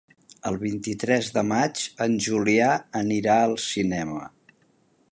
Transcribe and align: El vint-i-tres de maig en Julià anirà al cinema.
El 0.51 0.55
vint-i-tres 0.61 1.29
de 1.35 1.43
maig 1.49 1.83
en 2.07 2.17
Julià 2.29 2.73
anirà 3.05 3.39
al 3.45 3.55
cinema. 3.67 4.27